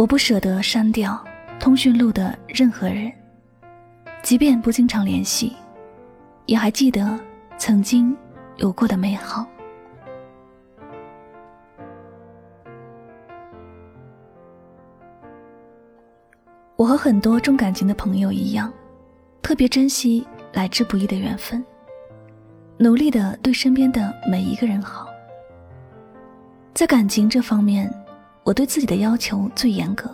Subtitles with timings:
[0.00, 1.22] 我不舍得删掉
[1.58, 3.12] 通讯录的任何人，
[4.22, 5.54] 即便不经常联系，
[6.46, 7.20] 也还记得
[7.58, 8.16] 曾经
[8.56, 9.46] 有过的美好。
[16.76, 18.72] 我和很多重感情的朋友一样，
[19.42, 21.62] 特别珍惜来之不易的缘分，
[22.78, 25.06] 努力的对身边的每一个人好。
[26.72, 27.92] 在感情这方面，
[28.50, 30.10] 我对自己的要求最严格。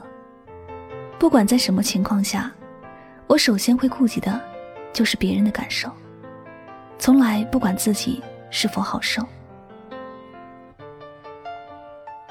[1.18, 2.52] 不管在什么情况下，
[3.26, 4.38] 我首先会顾及的，
[4.92, 5.90] 就是别人的感受，
[6.98, 9.26] 从来不管自己是否好受。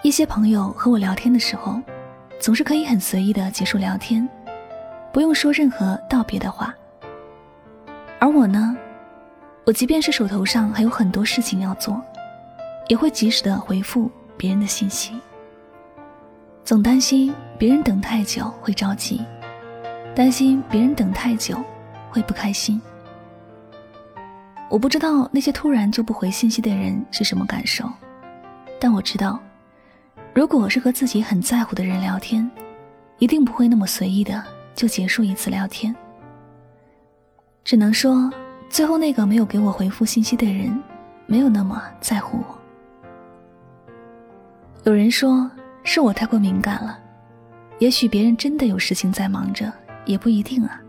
[0.04, 1.82] 一些朋友和我聊天的时候，
[2.40, 4.30] 总是可以很随意的结束聊天，
[5.12, 6.72] 不用说任何道别的话。
[8.20, 8.78] 而我呢，
[9.66, 12.00] 我即便是手头上还有很多事情要做，
[12.90, 15.20] 也会及时的回复别人的信息。
[16.66, 19.24] 总担心别人等太久会着急，
[20.16, 21.64] 担心别人等太久
[22.10, 22.82] 会不开心。
[24.68, 27.88] 我不知道那些突然就不回信息的人是什么感受，
[28.80, 29.40] 但我知道，
[30.34, 32.50] 如果是和自己很在乎的人聊天，
[33.20, 34.44] 一定不会那么随意的
[34.74, 35.96] 就结束一次聊天。
[37.64, 38.28] 只能说，
[38.72, 40.76] 最后那个没有给我回复信息的人，
[41.28, 42.58] 没有那么在乎我。
[44.84, 45.48] 有人说。
[45.86, 47.00] 是我太过敏感了，
[47.80, 49.72] 也许别人真的有事情在忙着，
[50.06, 50.82] 也不一定啊。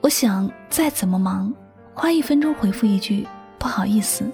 [0.00, 1.52] 我想再怎么忙，
[1.94, 4.24] 花一分钟回复一句不好意思，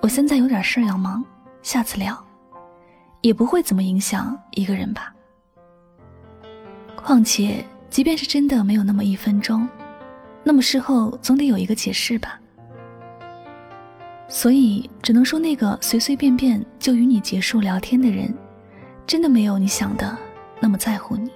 [0.00, 1.22] 我现在有点事儿要忙，
[1.62, 2.16] 下次聊，
[3.20, 5.12] 也不会怎么影响一个人吧。
[6.94, 9.68] 况且，即便是真的没有那么一分钟，
[10.44, 12.38] 那么事后总得有一个解释吧。
[14.34, 18.34] 所以，只能说那个随随便便就与你结束聊天的人，
[19.06, 20.16] 真的没有你想的
[20.58, 21.30] 那么在乎你。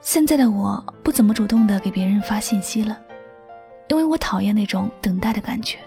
[0.00, 2.98] 现在的我不怎么主动的给别人发信息了，
[3.88, 5.78] 因为我讨厌那种等待的感觉。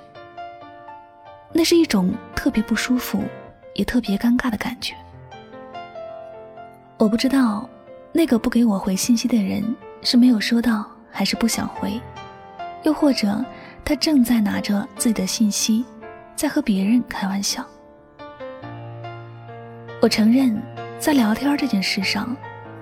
[1.51, 3.19] 那是一种特别不舒服，
[3.73, 4.93] 也特别尴尬的感觉。
[6.99, 7.67] 我不知道，
[8.11, 11.99] 那个不给我回信息的人是没有收到，还是不想回，
[12.83, 13.43] 又或者。
[13.85, 15.85] 他正在拿着自己的信息，
[16.35, 17.65] 在和别人开玩笑。
[20.01, 20.61] 我承认，
[20.99, 22.35] 在聊天这件事上，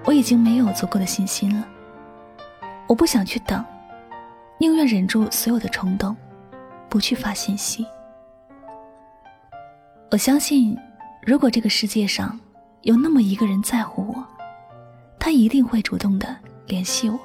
[0.06, 1.68] 我已经没有足够的信心了。
[2.88, 3.64] 我不想去等，
[4.60, 6.16] 宁愿忍住所有的冲动，
[6.88, 7.86] 不去发信息。
[10.12, 10.78] 我相信，
[11.26, 12.40] 如果这个世界上
[12.82, 14.24] 有那么一个人在乎我，
[15.18, 16.36] 他一定会主动的
[16.68, 17.20] 联系我。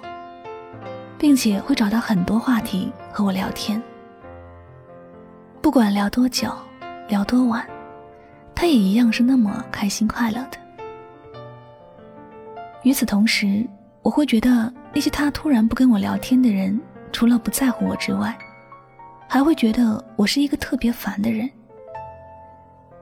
[1.18, 3.82] 并且会找到很多话题和我聊天，
[5.62, 6.52] 不管聊多久，
[7.08, 7.66] 聊多晚，
[8.54, 10.58] 他也一样是那么开心快乐的。
[12.82, 13.66] 与此同时，
[14.02, 16.78] 我会觉得那些他突然不跟我聊天的人，
[17.12, 18.36] 除了不在乎我之外，
[19.26, 21.50] 还会觉得我是一个特别烦的人。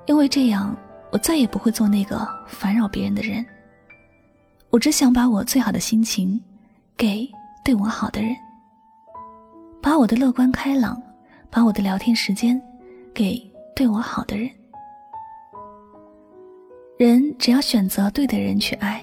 [0.06, 0.74] 因为这样，
[1.10, 3.44] 我再也不会做那个烦扰别人的人。
[4.70, 6.40] 我只想把我最好的心情
[6.96, 7.28] 给。
[7.64, 8.36] 对我好的人，
[9.80, 11.02] 把我的乐观开朗，
[11.50, 12.60] 把我的聊天时间
[13.14, 13.40] 给
[13.74, 14.50] 对我好的人。
[16.98, 19.02] 人只要选择对的人去爱，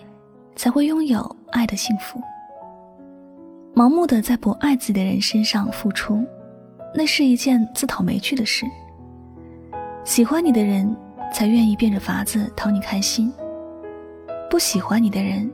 [0.55, 2.21] 才会拥有爱的幸福。
[3.73, 6.23] 盲目的在不爱自己的人身上付出，
[6.93, 8.67] 那是一件自讨没趣的事。
[10.03, 10.95] 喜欢你的人，
[11.33, 13.31] 才愿意变着法子讨你开心；
[14.51, 15.51] 不喜欢你的人，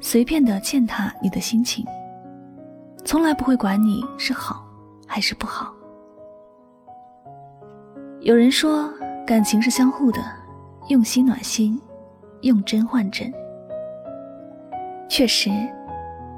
[0.00, 1.84] 随便的践踏你的心情。
[3.08, 4.62] 从来不会管你是好
[5.06, 5.72] 还是不好。
[8.20, 8.86] 有人说，
[9.26, 10.20] 感情是相互的，
[10.88, 11.80] 用心暖心，
[12.42, 13.32] 用真换真。
[15.08, 15.48] 确实，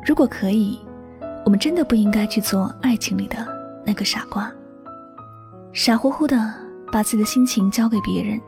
[0.07, 0.79] 如果可以，
[1.45, 3.45] 我们真的不应该去做爱情里的
[3.85, 4.49] 那个傻瓜，
[5.73, 6.55] 傻乎乎的
[6.93, 8.41] 把自己的心情交给别人，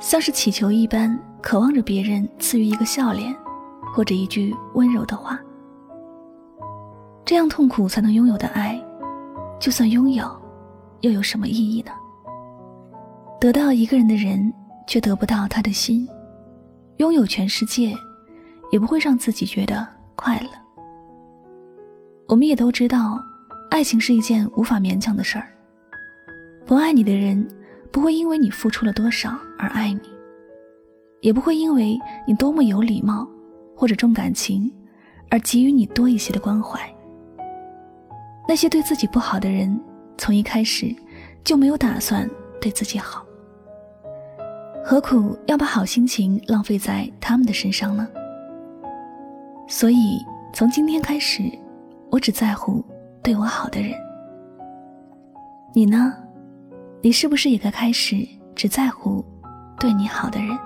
[0.00, 3.32] 像是乞求一般，渴望着别人赐予一个笑脸，
[3.94, 5.38] 或者一句温柔的话。
[7.28, 8.82] 这样痛苦才能拥有的爱，
[9.60, 10.26] 就算拥有，
[11.02, 11.92] 又有什么意义呢？
[13.38, 14.50] 得到一个人的人，
[14.86, 16.08] 却得不到他的心；
[16.96, 17.94] 拥有全世界，
[18.72, 19.86] 也不会让自己觉得
[20.16, 20.48] 快乐。
[22.28, 23.22] 我们也都知道，
[23.70, 25.48] 爱情是一件无法勉强的事儿。
[26.64, 27.46] 不爱你的人，
[27.92, 30.00] 不会因为你付出了多少而爱你，
[31.20, 31.94] 也不会因为
[32.26, 33.28] 你多么有礼貌
[33.76, 34.72] 或者重感情，
[35.28, 36.80] 而给予你多一些的关怀。
[38.48, 39.78] 那些对自己不好的人，
[40.16, 40.94] 从一开始
[41.44, 42.28] 就没有打算
[42.58, 43.22] 对自己好。
[44.82, 48.08] 何苦要把好心情浪费在他们的身上呢？
[49.68, 50.24] 所以
[50.54, 51.42] 从今天开始，
[52.10, 52.82] 我只在乎
[53.22, 53.92] 对我好的人。
[55.74, 56.14] 你呢？
[57.02, 59.22] 你是不是也该开始只在乎
[59.78, 60.58] 对你好的人？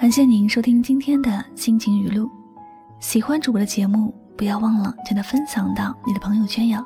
[0.00, 2.26] 感谢您收听今天的心情语录，
[3.00, 6.82] 喜欢主播的节目，不要忘了将它分享到你的朋友圈哟。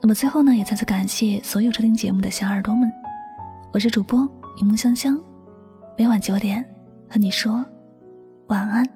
[0.00, 2.88] 那么最后呢，也再次感谢所有收听节目的小耳朵们，
[3.72, 4.20] 我是主播
[4.56, 5.20] 柠檬香香，
[5.98, 6.64] 每晚九点
[7.10, 7.64] 和你说
[8.46, 8.86] 晚安。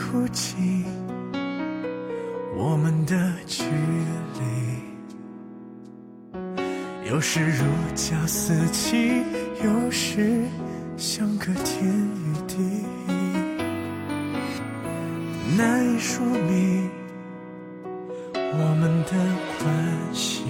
[0.00, 0.84] 忽远忽近，
[2.56, 3.64] 我们的距
[6.34, 7.64] 离，有时如
[7.94, 9.22] 胶似漆，
[9.62, 10.42] 有时
[10.96, 12.56] 相隔天与地，
[15.56, 16.88] 难以说明
[18.34, 19.12] 我们的
[19.58, 19.68] 关
[20.14, 20.44] 系。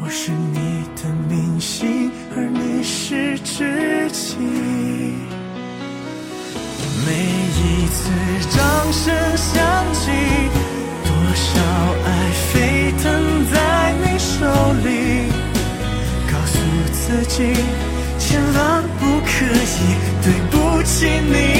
[0.00, 4.85] 我是你的明星，而你是知己。
[7.96, 8.10] 次
[8.50, 8.58] 掌
[8.92, 9.04] 声
[9.36, 9.54] 响
[9.94, 10.10] 起，
[11.04, 11.48] 多少
[12.04, 12.08] 爱
[12.52, 12.54] 沸
[13.02, 13.04] 腾
[13.50, 13.54] 在
[14.02, 14.34] 你手
[14.84, 14.86] 里。
[16.30, 16.54] 告诉
[16.92, 17.34] 自己，
[18.18, 19.74] 千万不可以
[20.22, 20.94] 对不起
[21.32, 21.55] 你。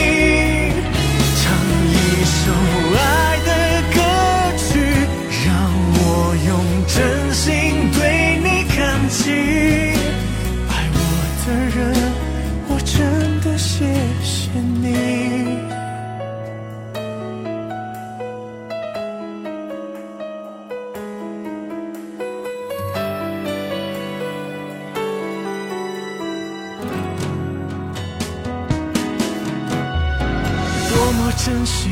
[31.36, 31.90] 珍惜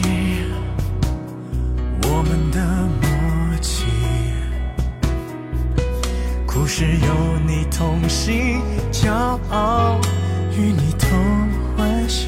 [2.02, 2.58] 我们的
[3.00, 3.08] 默
[3.60, 3.84] 契，
[6.44, 8.60] 故事有你同行，
[8.90, 9.12] 骄
[9.50, 10.00] 傲
[10.56, 11.08] 与你同
[11.76, 12.26] 欢喜。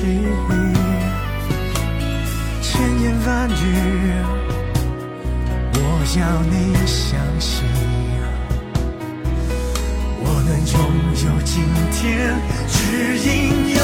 [2.63, 3.53] 千言万语，
[5.75, 5.79] 我
[6.21, 7.65] 要你相信，
[10.21, 10.79] 我能拥
[11.25, 12.39] 有今天，
[12.69, 13.81] 只因有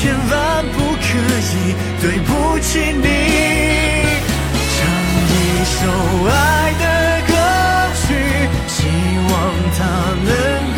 [0.00, 1.04] 千万不可
[1.52, 3.04] 以对不起你。
[4.72, 4.78] 唱
[5.28, 5.34] 一
[5.76, 5.78] 首
[6.24, 6.32] 爱
[6.80, 6.84] 的
[7.28, 7.32] 歌
[8.00, 8.02] 曲，
[8.66, 8.78] 希
[9.28, 9.32] 望
[9.76, 9.78] 它
[10.24, 10.28] 能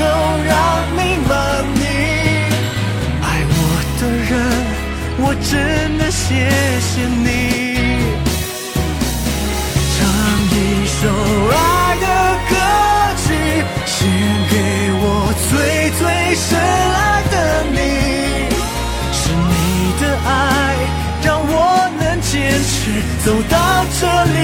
[0.01, 0.03] 够
[0.45, 0.53] 让
[0.97, 1.31] 你满
[1.79, 1.81] 意。
[3.23, 3.57] 爱我
[4.01, 4.31] 的人，
[5.19, 5.51] 我真
[5.99, 6.51] 的谢
[6.81, 7.62] 谢你。
[23.25, 24.39] 走到这里，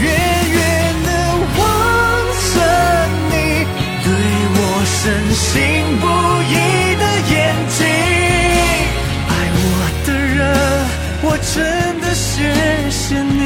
[0.00, 0.04] 远
[0.52, 0.58] 远
[1.04, 1.08] 的
[1.58, 1.60] 望
[2.54, 2.56] 着
[3.30, 3.34] 你，
[4.04, 4.06] 对
[4.54, 4.94] 我深
[5.34, 5.44] 信
[6.00, 6.04] 不
[6.52, 6.54] 疑
[7.00, 7.34] 的眼
[7.76, 7.78] 睛，
[9.28, 9.64] 爱我
[10.06, 10.38] 的人，
[11.22, 11.54] 我真
[12.00, 12.24] 的谢
[12.90, 13.44] 谢你，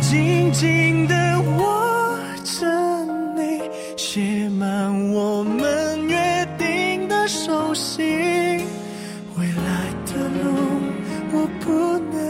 [0.00, 0.10] 紧
[0.52, 1.14] 紧的
[1.56, 1.58] 握
[2.44, 2.58] 着
[3.36, 3.38] 你，
[3.96, 8.19] 写满我们约定的手心。
[11.40, 12.29] 부푼 내